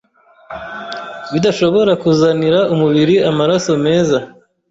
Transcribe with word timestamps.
bidashobora 1.31 1.91
kuzanira 2.03 2.59
umubiri 2.73 3.15
amaraso 3.29 3.71
meza. 3.85 4.17